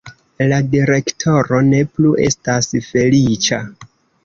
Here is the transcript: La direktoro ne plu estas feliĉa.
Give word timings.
La 0.51 0.57
direktoro 0.71 1.61
ne 1.67 1.83
plu 1.99 2.15
estas 2.31 2.73
feliĉa. 2.89 3.63